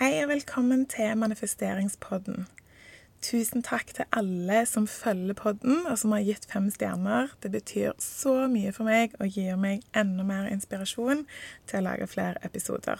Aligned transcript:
Hei 0.00 0.22
og 0.22 0.30
velkommen 0.30 0.86
til 0.88 1.10
manifesteringspodden. 1.20 2.46
Tusen 3.20 3.60
takk 3.60 3.90
til 3.92 4.06
alle 4.16 4.62
som 4.64 4.86
følger 4.88 5.36
podden, 5.36 5.82
og 5.90 5.98
som 6.00 6.14
har 6.16 6.22
gitt 6.24 6.46
fem 6.48 6.70
stjerner. 6.72 7.28
Det 7.42 7.50
betyr 7.52 7.92
så 8.00 8.46
mye 8.48 8.72
for 8.72 8.88
meg 8.88 9.12
og 9.20 9.28
gir 9.36 9.58
meg 9.60 9.84
enda 9.92 10.24
mer 10.24 10.48
inspirasjon 10.48 11.26
til 11.68 11.82
å 11.82 11.84
lage 11.84 12.08
flere 12.08 12.40
episoder. 12.48 12.96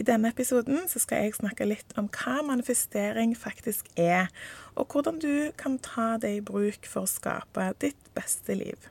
I 0.00 0.06
denne 0.08 0.32
episoden 0.32 0.88
skal 0.88 1.26
jeg 1.26 1.36
snakke 1.42 1.68
litt 1.68 1.92
om 2.00 2.08
hva 2.08 2.38
manifestering 2.40 3.36
faktisk 3.36 3.92
er, 4.00 4.32
og 4.72 4.96
hvordan 4.96 5.20
du 5.20 5.52
kan 5.60 5.76
ta 5.76 6.14
det 6.16 6.38
i 6.38 6.40
bruk 6.40 6.88
for 6.88 7.04
å 7.04 7.14
skape 7.18 7.68
ditt 7.84 8.12
beste 8.16 8.56
liv. 8.56 8.88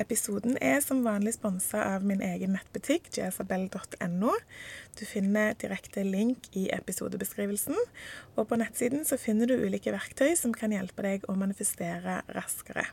Episoden 0.00 0.56
er 0.64 0.78
som 0.80 1.02
vanlig 1.04 1.34
sponsa 1.36 1.82
av 1.92 2.04
min 2.08 2.22
egen 2.24 2.54
nettbutikk, 2.56 3.10
jezabel.no. 3.12 4.32
Du 4.96 5.02
finner 5.04 5.52
direkte 5.60 6.04
link 6.06 6.48
i 6.56 6.70
episodebeskrivelsen. 6.72 7.76
Og 8.36 8.48
på 8.48 8.56
nettsiden 8.60 9.04
så 9.04 9.20
finner 9.20 9.50
du 9.50 9.58
ulike 9.60 9.92
verktøy 9.92 10.32
som 10.38 10.54
kan 10.56 10.72
hjelpe 10.72 11.04
deg 11.04 11.26
å 11.28 11.36
manifestere 11.36 12.22
raskere. 12.32 12.86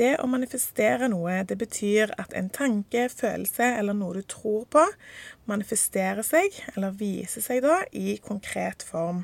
Det 0.00 0.16
å 0.18 0.26
manifestere 0.26 1.06
noe, 1.12 1.42
det 1.46 1.58
betyr 1.60 2.14
at 2.18 2.32
en 2.34 2.48
tanke, 2.50 3.04
følelse 3.12 3.68
eller 3.78 3.94
noe 3.94 4.16
du 4.18 4.24
tror 4.26 4.64
på, 4.72 4.86
manifesterer 5.46 6.24
seg, 6.26 6.56
eller 6.74 6.96
viser 6.98 7.44
seg 7.44 7.60
da, 7.62 7.82
i 7.92 8.16
konkret 8.24 8.82
form. 8.88 9.22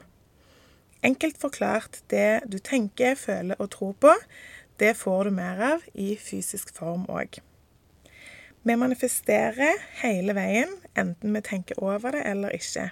Enkelt 1.02 1.38
forklart 1.38 2.02
det 2.12 2.42
du 2.51 2.59
tenker, 2.59 3.15
føler 3.16 3.59
og 3.62 3.70
tror 3.74 3.95
på, 4.02 4.12
det 4.78 4.95
får 4.96 5.24
du 5.24 5.30
mer 5.37 5.62
av 5.74 5.84
i 5.95 6.14
fysisk 6.16 6.70
form 6.74 7.06
òg. 7.10 7.41
Vi 8.62 8.77
manifesterer 8.77 9.78
hele 10.02 10.34
veien, 10.37 10.74
enten 10.98 11.34
vi 11.34 11.42
tenker 11.46 11.80
over 11.82 12.14
det 12.14 12.24
eller 12.27 12.54
ikke. 12.54 12.91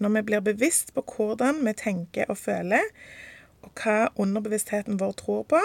Når 0.00 0.14
vi 0.14 0.22
blir 0.30 0.46
bevisst 0.46 0.94
på 0.96 1.04
hvordan 1.04 1.60
vi 1.66 1.74
tenker 1.76 2.30
og 2.32 2.38
føler, 2.40 2.86
og 3.60 3.74
hva 3.76 4.08
underbevisstheten 4.16 5.00
vår 5.00 5.12
tror 5.20 5.44
på, 5.52 5.60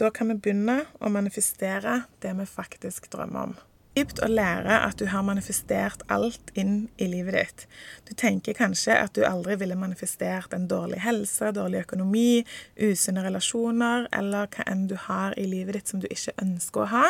da 0.00 0.10
kan 0.10 0.32
vi 0.32 0.40
begynne 0.40 0.80
å 0.98 1.12
manifestere 1.12 2.02
det 2.24 2.32
vi 2.38 2.48
faktisk 2.48 3.10
drømmer 3.12 3.50
om 3.50 3.56
kjipt 3.94 4.18
å 4.24 4.28
lære 4.28 4.74
at 4.88 4.98
du 4.98 5.06
har 5.12 5.22
manifestert 5.26 6.02
alt 6.10 6.50
inn 6.58 6.88
i 6.98 7.06
livet 7.10 7.36
ditt. 7.36 7.66
Du 8.08 8.12
tenker 8.18 8.56
kanskje 8.58 8.96
at 8.98 9.14
du 9.14 9.22
aldri 9.26 9.56
ville 9.60 9.78
manifestert 9.78 10.54
en 10.54 10.66
dårlig 10.70 11.00
helse, 11.04 11.52
dårlig 11.54 11.84
økonomi, 11.84 12.44
usunne 12.74 13.22
relasjoner, 13.24 14.08
eller 14.12 14.50
hva 14.50 14.66
enn 14.70 14.88
du 14.90 14.96
har 15.06 15.36
i 15.38 15.46
livet 15.46 15.78
ditt 15.78 15.92
som 15.92 16.02
du 16.02 16.08
ikke 16.10 16.34
ønsker 16.42 16.84
å 16.84 16.90
ha. 16.90 17.06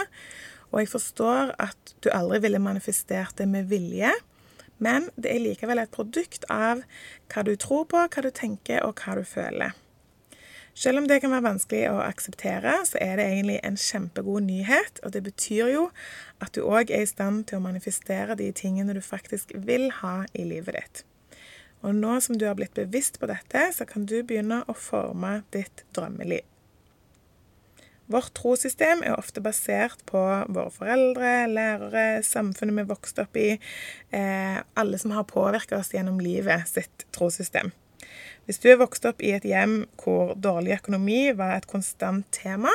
Og 0.72 0.82
jeg 0.82 0.92
forstår 0.92 1.54
at 1.62 1.94
du 2.04 2.10
aldri 2.12 2.42
ville 2.44 2.60
manifestert 2.60 3.38
det 3.40 3.48
med 3.48 3.70
vilje, 3.72 4.12
men 4.82 5.08
det 5.16 5.30
er 5.30 5.40
likevel 5.40 5.80
et 5.80 5.94
produkt 5.94 6.44
av 6.52 6.82
hva 7.32 7.46
du 7.46 7.54
tror 7.56 7.86
på, 7.88 8.04
hva 8.04 8.26
du 8.26 8.32
tenker, 8.34 8.82
og 8.84 9.00
hva 9.00 9.16
du 9.16 9.24
føler. 9.24 9.72
Selv 10.74 10.98
om 10.98 11.06
det 11.06 11.20
kan 11.22 11.30
være 11.30 11.46
vanskelig 11.46 11.84
å 11.92 12.00
akseptere, 12.02 12.80
så 12.88 12.98
er 12.98 13.20
det 13.20 13.28
egentlig 13.30 13.60
en 13.62 13.76
kjempegod 13.78 14.42
nyhet. 14.48 14.98
Og 15.06 15.12
det 15.14 15.22
betyr 15.22 15.70
jo 15.70 15.84
at 16.42 16.56
du 16.56 16.64
òg 16.66 16.90
er 16.90 17.04
i 17.04 17.10
stand 17.10 17.44
til 17.46 17.60
å 17.60 17.66
manifestere 17.66 18.34
de 18.38 18.50
tingene 18.50 18.96
du 18.96 19.02
faktisk 19.04 19.54
vil 19.54 19.86
ha 20.02 20.24
i 20.34 20.46
livet 20.50 20.74
ditt. 20.80 21.04
Og 21.84 21.94
nå 21.94 22.16
som 22.24 22.38
du 22.40 22.46
har 22.48 22.56
blitt 22.58 22.74
bevisst 22.74 23.20
på 23.20 23.28
dette, 23.30 23.68
så 23.76 23.86
kan 23.86 24.08
du 24.08 24.16
begynne 24.24 24.64
å 24.66 24.74
forme 24.74 25.42
ditt 25.54 25.84
drømmeliv. 25.94 26.42
Vårt 28.10 28.34
trossystem 28.36 29.00
er 29.06 29.14
ofte 29.16 29.40
basert 29.40 30.02
på 30.08 30.20
våre 30.52 30.72
foreldre, 30.74 31.46
lærere, 31.48 32.20
samfunnet 32.26 32.82
vi 32.82 32.90
vokste 32.90 33.24
opp 33.24 33.38
i, 33.40 33.54
eh, 34.10 34.58
alle 34.76 34.98
som 34.98 35.14
har 35.16 35.24
påvirka 35.24 35.78
oss 35.78 35.94
gjennom 35.94 36.20
livet 36.20 36.68
sitt 36.68 37.06
trossystem. 37.12 37.72
Hvis 38.44 38.60
du 38.60 38.68
er 38.70 38.80
vokst 38.80 39.06
opp 39.08 39.22
i 39.24 39.32
et 39.36 39.46
hjem 39.48 39.84
hvor 40.02 40.34
dårlig 40.36 40.76
økonomi 40.78 41.32
var 41.36 41.56
et 41.56 41.68
konstant 41.70 42.26
tema, 42.34 42.72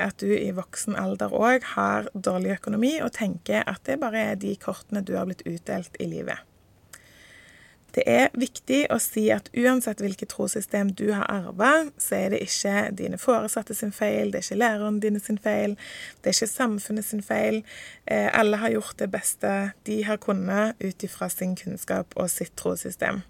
at 0.00 0.18
du 0.22 0.30
i 0.32 0.52
voksen 0.56 0.96
alder 0.96 1.34
òg 1.36 1.66
har 1.74 2.08
dårlig 2.14 2.56
økonomi 2.56 2.94
og 3.04 3.12
tenker 3.18 3.66
at 3.68 3.84
det 3.88 4.00
bare 4.00 4.30
er 4.32 4.40
de 4.40 4.54
kortene 4.56 5.04
du 5.04 5.14
har 5.18 5.28
blitt 5.28 5.44
utdelt 5.46 6.00
i 6.00 6.08
livet. 6.08 6.40
Det 7.92 8.04
er 8.08 8.30
viktig 8.32 8.86
å 8.88 8.96
si 9.02 9.26
at 9.34 9.50
uansett 9.52 10.00
hvilket 10.00 10.30
trossystem 10.32 10.94
du 10.96 11.10
har 11.12 11.26
arva, 11.28 11.90
så 12.00 12.16
er 12.22 12.32
det 12.32 12.40
ikke 12.46 12.86
dine 12.96 13.18
foresatte 13.20 13.76
sin 13.76 13.92
feil, 13.92 14.30
det 14.32 14.40
er 14.40 14.46
ikke 14.46 14.60
læreren 14.62 15.00
dine 15.02 15.20
sin 15.20 15.36
feil, 15.36 15.74
det 16.22 16.32
er 16.32 16.38
ikke 16.38 16.48
samfunnet 16.54 17.04
sin 17.04 17.20
feil. 17.26 17.60
Eh, 18.06 18.30
alle 18.32 18.62
har 18.62 18.72
gjort 18.72 18.96
det 19.02 19.10
beste 19.12 19.52
de 19.84 19.98
har 20.08 20.22
kunnet 20.24 20.80
ut 20.80 21.04
ifra 21.04 21.28
sin 21.28 21.52
kunnskap 21.58 22.16
og 22.16 22.32
sitt 22.32 22.56
trossystem. 22.56 23.20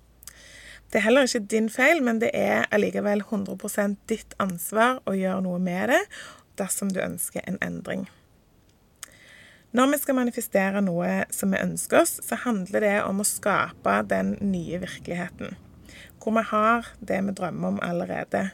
Det 0.93 1.01
er 1.01 1.07
heller 1.07 1.25
ikke 1.25 1.47
din 1.49 1.71
feil, 1.73 2.03
men 2.05 2.19
det 2.21 2.29
er 2.37 2.67
allikevel 2.69 3.23
100% 3.25 4.03
ditt 4.13 4.35
ansvar 4.43 4.99
å 5.09 5.15
gjøre 5.17 5.41
noe 5.47 5.61
med 5.63 5.89
det 5.89 6.03
dersom 6.61 6.91
du 6.93 7.01
ønsker 7.01 7.41
en 7.49 7.57
endring. 7.65 8.11
Når 9.73 9.89
vi 9.89 9.99
skal 10.03 10.19
manifestere 10.19 10.83
noe 10.85 11.23
som 11.33 11.55
vi 11.55 11.63
ønsker 11.65 12.03
oss, 12.03 12.19
så 12.21 12.37
handler 12.43 12.85
det 12.85 12.97
om 13.07 13.23
å 13.23 13.25
skape 13.25 13.95
den 14.11 14.35
nye 14.45 14.83
virkeligheten. 14.83 15.57
Hvor 16.21 16.37
vi 16.37 16.45
har 16.51 16.93
det 17.01 17.23
vi 17.25 17.37
drømmer 17.41 17.73
om 17.73 17.81
allerede. 17.81 18.51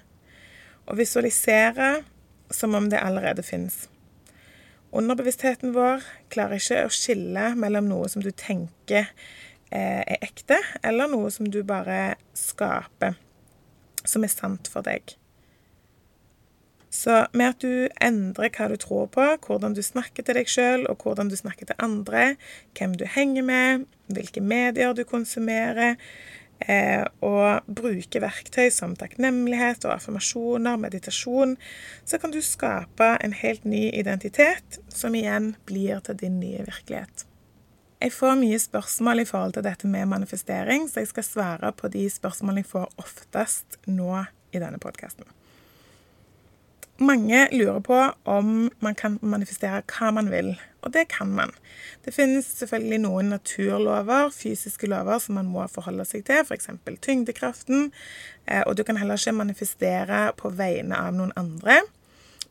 Å 0.87 0.95
visualisere 0.95 2.05
som 2.55 2.79
om 2.79 2.87
det 2.87 3.03
allerede 3.03 3.43
fins. 3.43 3.89
Underbevisstheten 4.95 5.75
vår 5.75 6.07
klarer 6.31 6.63
ikke 6.63 6.87
å 6.87 6.95
skille 6.95 7.51
mellom 7.59 7.91
noe 7.91 8.07
som 8.09 8.23
du 8.23 8.31
tenker 8.31 9.11
er 9.71 10.21
ekte, 10.25 10.59
eller 10.83 11.11
noe 11.11 11.31
som 11.35 11.49
du 11.51 11.63
bare 11.67 12.17
skaper, 12.37 13.19
som 14.05 14.25
er 14.25 14.33
sant 14.33 14.71
for 14.73 14.87
deg. 14.87 15.19
Så 16.91 17.27
med 17.37 17.53
at 17.53 17.61
du 17.61 17.89
endrer 18.01 18.51
hva 18.55 18.71
du 18.71 18.79
tror 18.81 19.11
på, 19.13 19.25
hvordan 19.45 19.77
du 19.77 19.83
snakker 19.85 20.25
til 20.25 20.39
deg 20.39 20.49
sjøl, 20.49 20.87
og 20.89 21.05
hvordan 21.05 21.29
du 21.29 21.37
snakker 21.37 21.69
til 21.69 21.85
andre, 21.85 22.33
hvem 22.79 22.97
du 22.97 23.05
henger 23.05 23.45
med, 23.45 23.87
hvilke 24.09 24.41
medier 24.41 24.97
du 24.97 25.05
konsumerer, 25.05 25.99
eh, 26.65 27.05
og 27.21 27.69
bruker 27.69 28.25
verktøy 28.25 28.71
som 28.73 28.97
takknemlighet 28.97 29.85
og 29.85 29.99
affirmasjoner, 29.99 30.81
meditasjon, 30.81 31.57
så 32.09 32.19
kan 32.19 32.33
du 32.33 32.41
skape 32.43 33.15
en 33.21 33.37
helt 33.37 33.69
ny 33.69 33.91
identitet, 33.93 34.81
som 34.89 35.15
igjen 35.15 35.55
blir 35.69 36.01
til 36.09 36.19
din 36.25 36.41
nye 36.41 36.65
virkelighet. 36.65 37.29
Jeg 37.99 38.13
får 38.15 38.37
mye 38.39 38.59
spørsmål 38.63 39.25
i 39.25 39.27
forhold 39.27 39.57
til 39.57 39.65
dette 39.67 39.89
med 39.91 40.07
manifestering, 40.07 40.87
så 40.87 41.03
jeg 41.03 41.11
skal 41.11 41.27
svare 41.27 41.73
på 41.75 41.91
de 41.91 42.05
spørsmålene 42.11 42.63
jeg 42.63 42.71
får 42.71 42.93
oftest 43.03 43.79
nå 43.91 44.23
i 44.55 44.61
denne 44.63 44.79
podkasten. 44.79 45.27
Mange 46.99 47.49
lurer 47.53 47.81
på 47.83 47.99
om 48.27 48.71
man 48.83 48.95
kan 48.99 49.19
manifestere 49.23 49.83
hva 49.87 50.13
man 50.15 50.31
vil, 50.31 50.53
og 50.83 50.95
det 50.95 51.09
kan 51.11 51.31
man. 51.35 51.51
Det 52.07 52.15
finnes 52.15 52.47
selvfølgelig 52.59 53.03
noen 53.03 53.31
naturlover, 53.35 54.31
fysiske 54.35 54.87
lover, 54.91 55.19
som 55.23 55.39
man 55.39 55.51
må 55.51 55.67
forholde 55.71 56.07
seg 56.07 56.23
til, 56.27 56.43
f.eks. 56.47 56.71
tyngdekraften, 57.03 57.91
eh, 58.47 58.63
og 58.63 58.79
du 58.79 58.83
kan 58.87 58.99
heller 58.99 59.19
ikke 59.19 59.39
manifestere 59.43 60.29
på 60.39 60.55
vegne 60.55 60.99
av 60.99 61.15
noen 61.19 61.35
andre. 61.39 61.81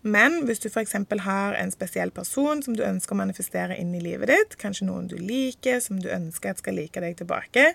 Men 0.05 0.43
hvis 0.45 0.61
du 0.61 0.67
f.eks. 0.69 0.93
har 1.25 1.55
en 1.57 1.71
spesiell 1.73 2.11
person 2.13 2.61
som 2.63 2.75
du 2.77 2.83
ønsker 2.85 3.15
å 3.15 3.19
manifestere 3.19 3.77
inn 3.81 3.95
i 3.97 4.01
livet 4.03 4.29
ditt, 4.29 4.55
kanskje 4.61 4.85
noen 4.87 5.07
du 5.09 5.15
liker, 5.17 5.79
som 5.83 5.97
du 5.99 6.09
ønsker 6.13 6.53
at 6.53 6.61
skal 6.61 6.77
like 6.77 7.01
deg 7.01 7.17
tilbake, 7.17 7.71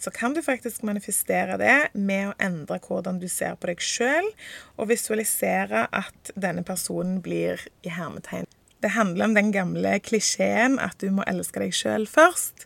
så 0.00 0.10
kan 0.14 0.34
du 0.34 0.42
faktisk 0.42 0.82
manifestere 0.82 1.56
det 1.62 1.78
med 1.94 2.32
å 2.32 2.36
endre 2.42 2.80
hvordan 2.82 3.20
du 3.22 3.28
ser 3.30 3.54
på 3.54 3.70
deg 3.70 3.84
sjøl, 3.84 4.32
og 4.76 4.90
visualisere 4.90 5.86
at 5.94 6.32
denne 6.34 6.66
personen 6.66 7.20
blir 7.22 7.62
i 7.86 7.94
hermetegn. 7.94 8.50
Det 8.80 8.94
handler 8.96 9.28
om 9.28 9.36
den 9.36 9.52
gamle 9.52 9.98
klisjeen 10.00 10.78
at 10.80 10.98
du 11.02 11.10
må 11.12 11.24
elske 11.28 11.60
deg 11.60 11.74
sjøl 11.76 12.06
først. 12.08 12.64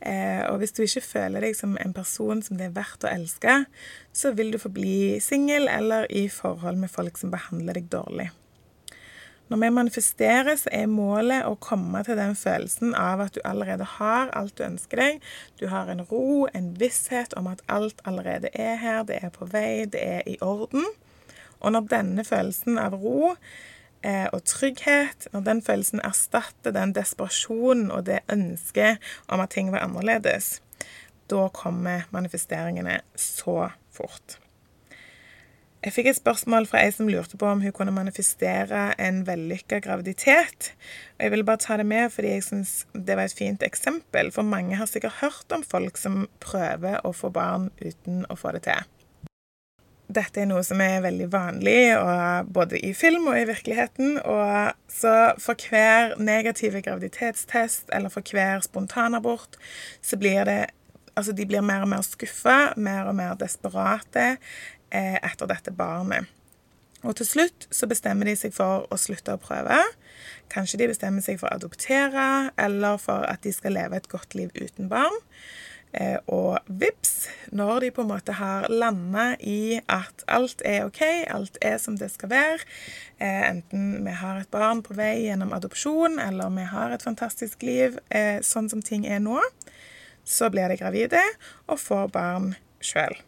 Eh, 0.00 0.40
og 0.48 0.62
hvis 0.62 0.72
du 0.72 0.82
ikke 0.86 1.04
føler 1.04 1.44
deg 1.44 1.56
som 1.56 1.76
en 1.76 1.92
person 1.92 2.40
som 2.42 2.56
det 2.56 2.70
er 2.70 2.76
verdt 2.78 3.04
å 3.04 3.12
elske, 3.12 3.58
så 4.16 4.32
vil 4.32 4.54
du 4.54 4.58
forbli 4.60 5.20
singel 5.20 5.68
eller 5.68 6.08
i 6.08 6.26
forhold 6.32 6.80
med 6.80 6.92
folk 6.92 7.20
som 7.20 7.32
behandler 7.34 7.76
deg 7.76 7.92
dårlig. 7.92 8.30
Når 9.50 9.56
vi 9.56 9.70
manifesterer, 9.74 10.54
så 10.56 10.70
er 10.70 10.86
målet 10.86 11.42
å 11.42 11.56
komme 11.58 12.04
til 12.06 12.14
den 12.14 12.36
følelsen 12.38 12.92
av 12.94 13.18
at 13.24 13.34
du 13.34 13.40
allerede 13.42 13.86
har 13.96 14.28
alt 14.38 14.54
du 14.54 14.62
ønsker 14.62 15.00
deg. 15.02 15.24
Du 15.58 15.64
har 15.72 15.90
en 15.90 16.04
ro, 16.06 16.46
en 16.54 16.68
visshet 16.78 17.34
om 17.34 17.48
at 17.50 17.64
alt 17.66 17.98
allerede 18.06 18.52
er 18.54 18.76
her, 18.78 19.02
det 19.08 19.18
er 19.18 19.32
på 19.34 19.48
vei, 19.50 19.88
det 19.90 20.04
er 20.06 20.28
i 20.30 20.36
orden. 20.38 20.86
Og 21.58 21.74
når 21.74 21.88
denne 21.90 22.24
følelsen 22.24 22.78
av 22.78 22.94
ro 23.02 23.32
eh, 24.06 24.28
og 24.30 24.44
trygghet, 24.46 25.26
når 25.34 25.42
den 25.48 25.62
følelsen 25.66 26.04
erstatter 26.06 26.76
den 26.76 26.94
desperasjonen 26.94 27.90
og 27.90 28.06
det 28.06 28.20
ønsket 28.30 29.02
om 29.26 29.42
at 29.42 29.50
ting 29.56 29.72
var 29.74 29.82
annerledes, 29.88 30.60
da 31.26 31.48
kommer 31.50 32.06
manifesteringene 32.14 33.00
så 33.18 33.72
fort. 33.90 34.38
Jeg 35.80 35.94
fikk 35.96 36.10
et 36.10 36.18
spørsmål 36.18 36.66
fra 36.68 36.82
ei 36.84 36.90
som 36.92 37.08
lurte 37.08 37.38
på 37.40 37.46
om 37.48 37.62
hun 37.64 37.72
kunne 37.72 37.94
manifestere 37.96 38.90
en 39.00 39.22
vellykka 39.24 39.78
graviditet. 39.80 40.74
Og 41.16 41.22
Jeg 41.24 41.30
ville 41.32 41.44
bare 41.48 41.62
ta 41.64 41.78
det 41.80 41.86
med 41.88 42.12
fordi 42.12 42.34
jeg 42.34 42.44
syns 42.44 42.72
det 42.92 43.16
var 43.16 43.24
et 43.24 43.36
fint 43.38 43.62
eksempel, 43.64 44.28
for 44.32 44.44
mange 44.44 44.76
har 44.76 44.90
sikkert 44.90 45.22
hørt 45.22 45.54
om 45.56 45.64
folk 45.64 45.96
som 45.96 46.26
prøver 46.40 47.00
å 47.00 47.14
få 47.16 47.30
barn 47.32 47.70
uten 47.80 48.26
å 48.28 48.36
få 48.36 48.52
det 48.58 48.66
til. 48.68 48.90
Dette 50.10 50.42
er 50.42 50.50
noe 50.50 50.60
som 50.66 50.82
er 50.84 51.00
veldig 51.00 51.30
vanlig 51.32 51.78
både 52.52 52.82
i 52.84 52.92
film 52.92 53.30
og 53.30 53.38
i 53.40 53.46
virkeligheten. 53.48 54.18
Og 54.20 54.76
så 54.92 55.14
for 55.40 55.56
hver 55.70 56.18
negative 56.20 56.82
graviditetstest 56.84 57.88
eller 57.94 58.12
for 58.12 58.20
hver 58.20 58.60
spontanabort, 58.68 59.56
så 60.02 60.20
blir 60.20 60.44
det 60.44 60.60
Altså, 61.18 61.32
de 61.34 61.44
blir 61.44 61.60
mer 61.60 61.82
og 61.82 61.88
mer 61.90 62.04
skuffa, 62.06 62.72
mer 62.80 63.08
og 63.10 63.16
mer 63.18 63.34
desperate 63.36 64.38
etter 64.90 65.46
dette 65.50 65.72
barnet. 65.74 66.26
Og 67.00 67.16
til 67.16 67.28
slutt 67.28 67.68
så 67.72 67.88
bestemmer 67.88 68.28
de 68.28 68.36
seg 68.36 68.52
for 68.52 68.84
å 68.92 68.98
slutte 69.00 69.32
å 69.32 69.40
prøve. 69.40 69.78
Kanskje 70.52 70.82
de 70.82 70.90
bestemmer 70.90 71.24
seg 71.24 71.40
for 71.40 71.48
å 71.48 71.56
adoptere, 71.56 72.50
eller 72.60 73.00
for 73.00 73.24
at 73.28 73.40
de 73.46 73.54
skal 73.56 73.76
leve 73.78 73.96
et 73.96 74.10
godt 74.10 74.36
liv 74.36 74.52
uten 74.58 74.90
barn. 74.90 75.16
Eh, 75.92 76.18
og 76.30 76.60
vips, 76.68 77.24
når 77.50 77.86
de 77.86 77.88
på 77.94 78.04
en 78.04 78.10
måte 78.12 78.36
har 78.38 78.68
landa 78.70 79.32
i 79.42 79.80
at 79.90 80.22
alt 80.30 80.62
er 80.62 80.84
OK, 80.86 81.00
alt 81.26 81.58
er 81.66 81.80
som 81.82 81.96
det 81.98 82.12
skal 82.12 82.30
være, 82.30 82.60
eh, 83.18 83.48
enten 83.48 84.04
vi 84.04 84.14
har 84.20 84.38
et 84.38 84.52
barn 84.54 84.84
på 84.86 84.94
vei 84.94 85.24
gjennom 85.24 85.56
adopsjon, 85.56 86.20
eller 86.22 86.52
vi 86.54 86.68
har 86.70 86.94
et 86.94 87.02
fantastisk 87.02 87.66
liv 87.66 87.98
sånn 88.46 88.70
som 88.70 88.82
ting 88.82 89.08
er 89.08 89.18
nå, 89.24 89.40
så 90.22 90.50
blir 90.52 90.70
de 90.70 90.78
gravide 90.78 91.24
og 91.66 91.80
får 91.82 92.14
barn 92.14 92.54
sjøl. 92.78 93.18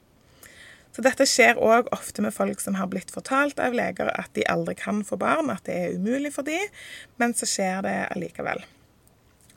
Så 0.93 1.05
dette 1.05 1.25
skjer 1.29 1.57
òg 1.57 1.89
ofte 1.95 2.25
med 2.25 2.35
folk 2.37 2.61
som 2.61 2.77
har 2.77 2.91
blitt 2.93 3.13
fortalt 3.15 3.61
av 3.63 3.73
leger 3.77 4.11
at 4.13 4.29
de 4.37 4.45
aldri 4.51 4.77
kan 4.77 5.01
få 5.09 5.17
barn, 5.21 5.49
at 5.53 5.65
det 5.69 5.79
er 5.79 5.97
umulig 5.97 6.35
for 6.35 6.45
dem, 6.45 6.69
men 7.21 7.33
så 7.37 7.49
skjer 7.49 7.81
det 7.87 7.97
allikevel. 8.13 8.65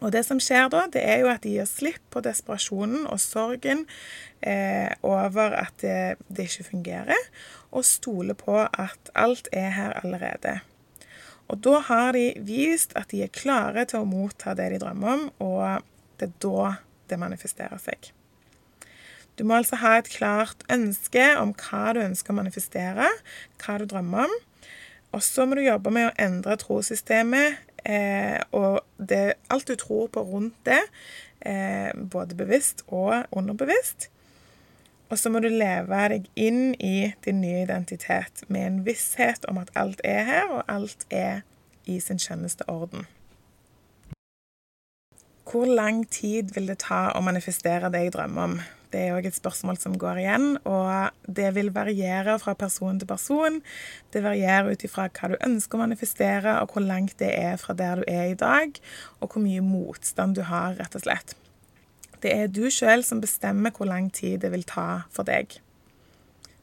Og 0.04 0.12
det 0.12 0.26
som 0.28 0.40
skjer 0.44 0.70
da, 0.72 0.86
det 0.92 1.02
er 1.08 1.24
jo 1.24 1.32
at 1.32 1.44
de 1.46 1.56
gir 1.56 1.68
slipp 1.70 2.04
på 2.14 2.22
desperasjonen 2.24 3.06
og 3.08 3.20
sorgen 3.24 3.86
eh, 4.44 4.92
over 5.08 5.56
at 5.60 5.76
det, 5.84 6.18
det, 6.28 6.50
ikke 6.50 6.70
fungerer, 6.72 7.30
og 7.76 7.88
stoler 7.88 8.38
på 8.38 8.60
at 8.66 9.12
alt 9.16 9.50
er 9.56 9.72
her 9.76 9.96
allerede. 10.04 10.60
Og 11.52 11.62
da 11.64 11.80
har 11.88 12.14
de 12.16 12.32
vist 12.44 12.96
at 12.98 13.12
de 13.12 13.24
er 13.26 13.34
klare 13.34 13.86
til 13.90 14.04
å 14.04 14.10
motta 14.10 14.56
det 14.58 14.72
de 14.74 14.82
drømmer 14.84 15.16
om, 15.16 15.26
og 15.46 15.88
det 16.20 16.32
er 16.32 16.38
da 16.44 16.76
det 17.10 17.22
manifesterer 17.22 17.82
seg. 17.82 18.12
Du 19.36 19.44
må 19.44 19.58
altså 19.60 19.76
ha 19.82 19.98
et 20.00 20.10
klart 20.10 20.64
ønske 20.72 21.24
om 21.42 21.52
hva 21.60 21.92
du 21.96 22.02
ønsker 22.06 22.32
å 22.32 22.38
manifestere, 22.38 23.10
hva 23.60 23.78
du 23.82 23.86
drømmer 23.92 24.30
om. 24.30 24.36
Og 25.16 25.24
så 25.24 25.46
må 25.48 25.58
du 25.58 25.66
jobbe 25.66 25.92
med 25.96 26.10
å 26.10 26.16
endre 26.20 26.56
trossystemet 26.60 27.60
eh, 27.88 28.40
og 28.56 28.82
det, 28.98 29.38
alt 29.52 29.68
du 29.68 29.76
tror 29.80 30.10
på 30.12 30.24
rundt 30.28 30.58
det, 30.68 30.82
eh, 31.48 31.92
både 31.96 32.36
bevisst 32.36 32.84
og 32.88 33.24
underbevisst. 33.36 34.10
Og 35.12 35.20
så 35.22 35.30
må 35.30 35.40
du 35.44 35.52
leve 35.52 36.00
deg 36.12 36.30
inn 36.36 36.74
i 36.82 37.12
din 37.26 37.44
nye 37.44 37.62
identitet 37.64 38.42
med 38.48 38.66
en 38.66 38.80
visshet 38.88 39.46
om 39.52 39.60
at 39.62 39.70
alt 39.78 40.02
er 40.04 40.24
her, 40.26 40.48
og 40.50 40.64
alt 40.72 41.06
er 41.14 41.44
i 41.86 42.00
sin 42.02 42.20
skjønneste 42.20 42.66
orden. 42.72 43.06
Hvor 45.46 45.70
lang 45.70 46.02
tid 46.10 46.56
vil 46.56 46.72
det 46.72 46.80
ta 46.88 47.12
å 47.14 47.22
manifestere 47.22 47.92
det 47.94 48.08
jeg 48.08 48.16
drømmer 48.18 48.50
om? 48.50 48.58
Det 48.96 49.02
er 49.04 49.16
òg 49.18 49.26
et 49.28 49.36
spørsmål 49.36 49.76
som 49.82 49.98
går 50.00 50.22
igjen, 50.22 50.46
og 50.64 51.12
det 51.28 51.50
vil 51.58 51.74
variere 51.76 52.38
fra 52.40 52.54
person 52.56 52.96
til 53.02 53.10
person. 53.10 53.58
Det 54.16 54.22
varierer 54.24 54.72
ut 54.72 54.86
ifra 54.88 55.10
hva 55.10 55.34
du 55.34 55.36
ønsker 55.44 55.76
å 55.76 55.82
manifestere, 55.84 56.54
og 56.64 56.72
hvor 56.72 56.86
langt 56.86 57.18
det 57.20 57.34
er 57.36 57.60
fra 57.60 57.76
der 57.76 58.00
du 58.00 58.08
er 58.08 58.32
i 58.32 58.40
dag, 58.40 58.80
og 59.20 59.36
hvor 59.36 59.44
mye 59.44 59.66
motstand 59.66 60.40
du 60.40 60.46
har, 60.48 60.78
rett 60.80 60.96
og 60.96 61.04
slett. 61.04 61.36
Det 62.24 62.32
er 62.32 62.48
du 62.48 62.70
sjøl 62.72 63.04
som 63.04 63.20
bestemmer 63.20 63.76
hvor 63.76 63.92
lang 63.92 64.08
tid 64.16 64.40
det 64.46 64.54
vil 64.56 64.64
ta 64.64 65.04
for 65.12 65.28
deg. 65.28 65.60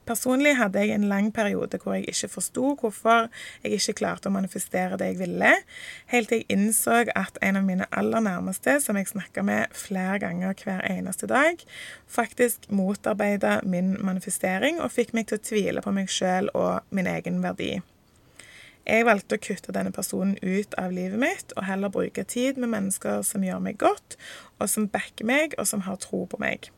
Personlig 0.06 0.56
hadde 0.58 0.80
jeg 0.82 0.96
en 0.96 1.06
lang 1.06 1.28
periode 1.34 1.78
hvor 1.78 1.94
jeg 1.94 2.08
ikke 2.10 2.30
forsto 2.32 2.72
hvorfor 2.80 3.28
jeg 3.62 3.76
ikke 3.76 3.94
klarte 4.00 4.30
å 4.30 4.34
manifestere 4.34 4.98
det 4.98 5.12
jeg 5.12 5.20
ville, 5.20 5.52
helt 6.10 6.32
til 6.32 6.42
jeg 6.42 6.48
innså 6.56 7.04
at 7.14 7.38
en 7.42 7.60
av 7.60 7.68
mine 7.68 7.86
aller 7.94 8.24
nærmeste, 8.24 8.80
som 8.82 8.98
jeg 8.98 9.12
snakka 9.12 9.44
med 9.46 9.70
flere 9.78 10.18
ganger 10.24 10.58
hver 10.58 10.82
eneste 10.90 11.30
dag, 11.30 11.62
faktisk 12.10 12.66
motarbeida 12.74 13.60
min 13.62 13.94
manifestering 14.02 14.82
og 14.82 14.90
fikk 14.96 15.14
meg 15.14 15.30
til 15.30 15.38
å 15.38 15.46
tvile 15.46 15.86
på 15.86 15.94
meg 15.94 16.10
sjøl 16.10 16.50
og 16.50 16.82
min 16.90 17.06
egen 17.06 17.38
verdi. 17.44 17.76
Jeg 18.82 19.06
valgte 19.06 19.38
å 19.38 19.42
kutte 19.42 19.70
denne 19.70 19.94
personen 19.94 20.34
ut 20.42 20.74
av 20.74 20.90
livet 20.90 21.20
mitt 21.22 21.54
og 21.54 21.68
heller 21.68 21.92
bruke 21.94 22.24
tid 22.26 22.58
med 22.58 22.72
mennesker 22.74 23.22
som 23.26 23.44
gjør 23.46 23.62
meg 23.62 23.78
godt, 23.78 24.18
og 24.58 24.66
som 24.66 24.90
backer 24.90 25.28
meg, 25.28 25.54
og 25.54 25.68
som 25.70 25.86
har 25.86 26.02
tro 26.02 26.24
på 26.26 26.42
meg. 26.42 26.72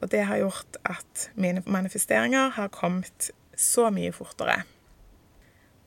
Og 0.00 0.10
det 0.12 0.24
har 0.28 0.40
gjort 0.40 0.80
at 0.88 1.30
mine 1.34 1.62
manifesteringer 1.66 2.56
har 2.56 2.72
kommet 2.72 3.30
så 3.56 3.90
mye 3.92 4.12
fortere. 4.16 4.62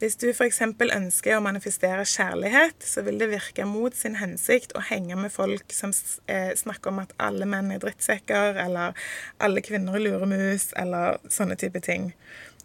Hvis 0.04 0.18
du 0.20 0.26
f.eks. 0.34 0.58
ønsker 0.68 1.38
å 1.38 1.44
manifestere 1.46 2.04
kjærlighet, 2.04 2.82
så 2.84 3.06
vil 3.06 3.22
det 3.22 3.30
virke 3.32 3.64
mot 3.64 3.96
sin 3.96 4.18
hensikt 4.20 4.74
å 4.76 4.82
henge 4.84 5.16
med 5.16 5.32
folk 5.32 5.72
som 5.72 5.94
eh, 6.28 6.52
snakker 6.60 6.92
om 6.92 7.00
at 7.06 7.14
alle 7.24 7.48
menn 7.48 7.72
er 7.72 7.80
drittsekker, 7.80 8.60
eller 8.66 8.98
alle 9.40 9.64
kvinner 9.64 9.96
er 9.96 10.04
luremus, 10.04 10.74
eller 10.76 11.22
sånne 11.32 11.56
type 11.62 11.80
ting. 11.86 12.10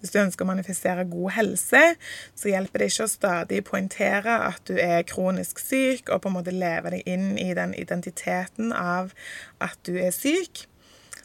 Hvis 0.01 0.15
du 0.15 0.19
ønsker 0.23 0.47
å 0.47 0.51
manifestere 0.51 1.07
god 1.11 1.35
helse, 1.35 1.83
så 2.39 2.51
hjelper 2.51 2.83
det 2.83 2.91
ikke 2.93 3.07
å 3.07 3.13
stadig 3.13 3.63
poengtere 3.67 4.35
at 4.47 4.63
du 4.71 4.77
er 4.79 5.07
kronisk 5.07 5.63
syk, 5.63 6.11
og 6.11 6.23
på 6.23 6.31
en 6.31 6.39
måte 6.39 6.55
leve 6.55 6.95
deg 6.95 7.07
inn 7.11 7.33
i 7.39 7.51
den 7.59 7.75
identiteten 7.79 8.75
av 8.75 9.15
at 9.63 9.79
du 9.87 9.97
er 9.99 10.15
syk. 10.15 10.68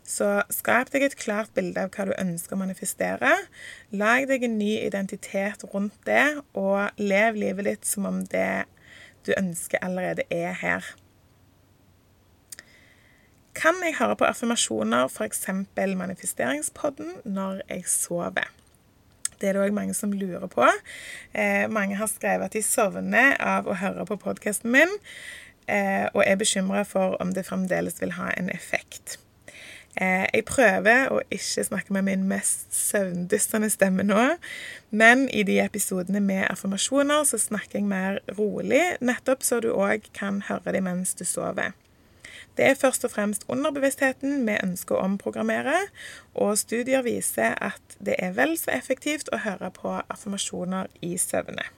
Så 0.04 0.28
skap 0.52 0.92
deg 0.92 1.06
et 1.06 1.16
klart 1.16 1.54
bilde 1.56 1.80
av 1.80 1.94
hva 1.96 2.10
du 2.10 2.14
ønsker 2.18 2.58
å 2.58 2.60
manifestere. 2.60 3.38
Lag 3.96 4.28
deg 4.28 4.44
en 4.44 4.58
ny 4.60 4.74
identitet 4.82 5.64
rundt 5.72 5.96
det, 6.08 6.42
og 6.60 6.92
lev 7.00 7.40
livet 7.40 7.70
ditt 7.70 7.88
som 7.88 8.10
om 8.10 8.20
det 8.28 8.66
du 9.24 9.32
ønsker, 9.38 9.80
allerede 9.80 10.28
er 10.30 10.52
her. 10.60 10.90
Kan 13.56 13.80
jeg 13.86 13.96
høre 14.00 14.18
på 14.20 14.28
affirmasjoner, 14.28 15.08
f.eks. 15.08 15.46
manifesteringspodden, 15.78 17.22
når 17.24 17.62
jeg 17.70 17.88
sover? 17.88 18.50
Det 19.40 19.50
er 19.50 19.58
det 19.58 19.64
òg 19.66 19.76
mange 19.76 19.94
som 19.96 20.12
lurer 20.16 20.48
på. 20.52 20.66
Eh, 21.36 21.68
mange 21.72 21.96
har 22.00 22.10
skrevet 22.12 22.50
at 22.50 22.56
de 22.56 22.64
sovner 22.66 23.38
av 23.40 23.68
å 23.68 23.78
høre 23.78 24.06
på 24.10 24.18
podkasten 24.20 24.72
min, 24.74 24.92
eh, 25.68 26.08
og 26.14 26.24
er 26.26 26.40
bekymra 26.40 26.84
for 26.88 27.18
om 27.22 27.34
det 27.36 27.46
fremdeles 27.46 28.02
vil 28.02 28.16
ha 28.18 28.32
en 28.38 28.50
effekt. 28.50 29.18
Eh, 30.02 30.26
jeg 30.34 30.46
prøver 30.50 31.12
å 31.14 31.20
ikke 31.30 31.66
snakke 31.68 31.94
med 31.94 32.08
min 32.08 32.24
mest 32.26 32.72
søvndyssende 32.74 33.70
stemme 33.70 34.06
nå, 34.06 34.24
men 34.90 35.28
i 35.30 35.44
de 35.46 35.60
episodene 35.62 36.22
med 36.24 36.48
affirmasjoner 36.48 37.28
så 37.30 37.38
snakker 37.38 37.78
jeg 37.78 37.90
mer 37.92 38.18
rolig, 38.40 38.82
nettopp 39.06 39.46
så 39.46 39.62
du 39.62 39.70
òg 39.76 40.10
kan 40.18 40.42
høre 40.50 40.74
dem 40.74 40.90
mens 40.90 41.14
du 41.20 41.26
sover. 41.30 41.78
Det 42.58 42.66
er 42.66 42.78
først 42.78 43.06
og 43.06 43.14
fremst 43.14 43.46
underbevisstheten 43.50 44.44
vi 44.48 44.58
ønsker 44.62 44.98
å 44.98 45.06
omprogrammere, 45.06 45.78
og 46.34 46.58
studier 46.58 47.06
viser 47.06 47.54
at 47.62 47.98
det 48.02 48.18
er 48.22 48.34
vel 48.38 48.58
så 48.58 48.74
effektivt 48.74 49.30
å 49.34 49.42
høre 49.46 49.70
på 49.74 49.96
affirmasjoner 50.02 50.90
i 51.06 51.16
søvne. 51.22 51.70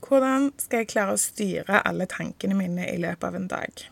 Hvordan 0.00 0.50
skal 0.58 0.82
jeg 0.82 0.92
klare 0.96 1.14
å 1.14 1.20
styre 1.20 1.84
alle 1.86 2.08
tankene 2.10 2.56
mine 2.56 2.88
i 2.88 2.98
løpet 3.00 3.28
av 3.28 3.36
en 3.36 3.48
dag? 3.52 3.88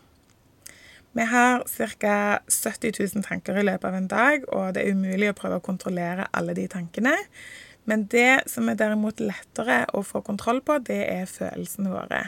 Vi 1.17 1.25
har 1.25 1.63
ca. 1.65 2.39
70 2.47 2.93
000 3.15 3.23
tanker 3.25 3.57
i 3.57 3.65
løpet 3.65 3.87
av 3.89 3.95
en 3.97 4.09
dag, 4.09 4.45
og 4.53 4.75
det 4.75 4.83
er 4.83 4.93
umulig 4.93 5.31
å 5.31 5.37
prøve 5.37 5.57
å 5.57 5.65
kontrollere 5.65 6.29
alle 6.37 6.53
de 6.57 6.67
tankene. 6.69 7.15
Men 7.89 8.05
det 8.11 8.45
som 8.51 8.69
er 8.69 8.77
derimot 8.77 9.21
lettere 9.23 9.81
å 9.97 10.03
få 10.05 10.21
kontroll 10.25 10.61
på, 10.61 10.77
det 10.85 11.01
er 11.09 11.29
følelsene 11.29 11.93
våre. 11.93 12.27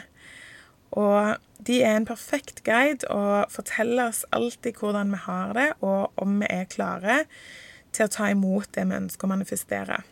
Og 0.98 1.38
de 1.62 1.78
er 1.86 1.96
en 1.96 2.08
perfekt 2.08 2.64
guide 2.66 3.06
og 3.08 3.52
forteller 3.54 4.10
oss 4.10 4.24
alltid 4.34 4.80
hvordan 4.80 5.14
vi 5.14 5.22
har 5.28 5.54
det, 5.56 5.68
og 5.80 6.10
om 6.20 6.40
vi 6.42 6.50
er 6.50 6.70
klare 6.72 7.22
til 7.94 8.08
å 8.08 8.12
ta 8.12 8.32
imot 8.32 8.72
det 8.74 8.88
vi 8.88 8.98
ønsker 8.98 9.28
å 9.28 9.32
manifestere. 9.36 10.02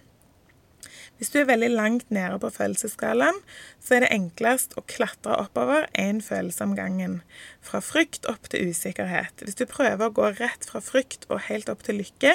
Hvis 1.20 1.34
du 1.34 1.36
er 1.36 1.50
veldig 1.50 1.68
langt 1.74 2.08
nede 2.08 2.38
på 2.40 2.48
følelsesskalaen, 2.54 3.36
så 3.76 3.98
er 3.98 4.06
det 4.06 4.14
enklest 4.14 4.72
å 4.80 4.84
klatre 4.88 5.36
oppover 5.42 5.84
én 6.00 6.22
følelse 6.24 6.64
om 6.64 6.72
gangen. 6.78 7.18
Fra 7.60 7.82
frykt 7.84 8.24
opp 8.30 8.48
til 8.48 8.72
usikkerhet. 8.72 9.44
Hvis 9.44 9.58
du 9.60 9.66
prøver 9.68 10.08
å 10.08 10.14
gå 10.16 10.30
rett 10.38 10.64
fra 10.64 10.80
frykt 10.80 11.28
og 11.28 11.42
helt 11.50 11.68
opp 11.68 11.84
til 11.84 12.00
lykke, 12.00 12.32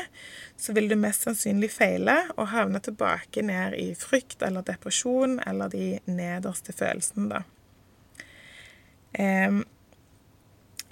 så 0.61 0.75
vil 0.77 0.91
du 0.91 0.95
mest 1.01 1.25
sannsynlig 1.25 1.71
feile 1.73 2.19
og 2.35 2.51
havne 2.53 2.83
tilbake 2.85 3.41
ned 3.49 3.73
i 3.81 3.89
frykt 3.97 4.45
eller 4.45 4.61
depresjon 4.69 5.39
eller 5.49 5.73
de 5.73 5.87
nederste 6.05 6.75
følelsene, 6.77 7.25
da. 7.33 7.43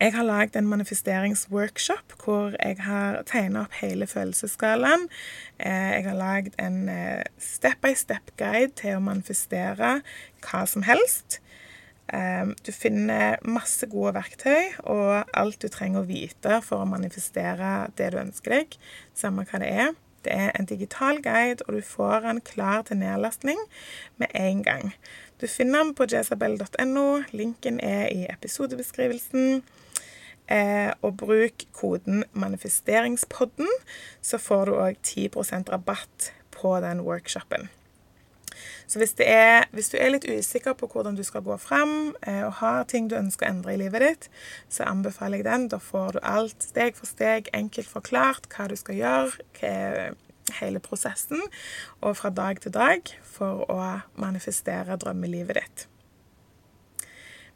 Jeg 0.04 0.18
har 0.18 0.26
lagd 0.28 0.58
en 0.60 0.68
manifesteringsworkshop 0.68 2.14
hvor 2.20 2.58
jeg 2.58 2.76
har 2.84 3.22
tegna 3.30 3.62
opp 3.64 3.78
hele 3.80 4.04
følelsesskalaen. 4.04 5.06
Eh, 5.64 5.92
jeg 5.94 6.04
har 6.10 6.18
lagd 6.20 6.58
en 6.60 6.90
eh, 6.92 7.22
step 7.40 7.80
by 7.86 7.94
step-guide 7.96 8.74
til 8.82 8.98
å 8.98 9.04
manifestere 9.06 9.94
hva 10.44 10.64
som 10.68 10.84
helst. 10.84 11.40
Du 12.68 12.70
finner 12.76 13.40
masse 13.48 13.88
gode 13.90 14.12
verktøy 14.18 14.76
og 14.92 15.30
alt 15.40 15.64
du 15.64 15.70
trenger 15.72 16.04
å 16.04 16.10
vite 16.10 16.58
for 16.62 16.84
å 16.84 16.90
manifestere 16.90 17.88
det 17.98 18.10
du 18.14 18.20
ønsker 18.20 18.58
deg, 18.58 18.76
samme 19.18 19.48
hva 19.48 19.62
det 19.64 19.70
er. 19.72 19.94
Det 20.28 20.36
er 20.36 20.52
en 20.60 20.68
digital 20.68 21.22
guide, 21.24 21.64
og 21.64 21.80
du 21.80 21.82
får 21.82 22.28
den 22.28 22.44
klar 22.44 22.84
til 22.88 23.00
nedlastning 23.00 23.64
med 24.20 24.36
en 24.36 24.62
gang. 24.68 24.92
Du 25.42 25.48
finner 25.48 25.80
den 25.80 25.96
på 25.96 26.06
jezabel.no. 26.12 27.08
Linken 27.32 27.80
er 27.80 28.12
i 28.12 28.28
episodebeskrivelsen. 28.30 29.64
Eh, 30.52 30.92
og 31.02 31.18
bruk 31.18 31.64
koden 31.74 32.24
'manifesteringspodden', 32.34 33.70
så 34.22 34.38
får 34.38 34.66
du 34.66 34.72
òg 34.72 34.96
10% 35.04 35.70
rabatt 35.72 36.34
på 36.52 36.80
den 36.80 37.02
workshopen. 37.02 37.70
Så 38.88 39.00
hvis, 39.00 39.16
er, 39.20 39.64
hvis, 39.72 39.90
du 39.90 39.98
er 39.98 40.12
litt 40.14 40.28
usikker 40.30 40.74
på 40.74 40.88
hvordan 40.88 41.16
du 41.16 41.24
skal 41.24 41.42
gå 41.42 41.58
fram, 41.58 42.16
eh, 42.28 42.44
og 42.46 42.60
har 42.60 42.84
ting 42.84 43.10
du 43.10 43.16
ønsker 43.16 43.48
å 43.48 43.50
endre 43.50 43.74
i 43.74 43.80
livet 43.82 44.02
ditt, 44.02 44.30
så 44.70 44.84
anbefaler 44.84 45.42
jeg 45.42 45.48
den. 45.48 45.68
Da 45.68 45.80
får 45.82 46.12
du 46.12 46.20
alt 46.22 46.64
steg 46.64 47.00
for 47.00 47.10
steg 47.10 47.50
enkelt 47.54 47.90
forklart 47.90 48.50
hva 48.54 48.68
du 48.70 48.76
skal 48.76 49.00
gjøre, 49.00 49.48
hva 49.60 50.14
hele 50.60 50.80
prosessen, 50.84 51.42
og 52.02 52.18
fra 52.20 52.30
dag 52.30 52.60
til 52.62 52.76
dag, 52.76 53.02
for 53.24 53.64
å 53.72 53.80
manifestere 54.20 55.00
drømmelivet 55.00 55.62
ditt. 55.62 55.88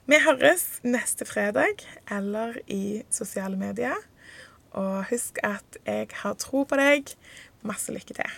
Vi 0.08 0.16
høres 0.24 0.62
neste 0.88 1.26
fredag 1.28 1.82
eller 2.08 2.56
i 2.72 3.02
sosiale 3.12 3.58
medier. 3.60 3.98
Og 4.72 5.10
husk 5.10 5.42
at 5.44 5.80
jeg 5.84 6.08
har 6.22 6.38
tro 6.40 6.62
på 6.64 6.80
deg. 6.80 7.12
Masse 7.68 7.92
lykke 7.92 8.16
til. 8.16 8.38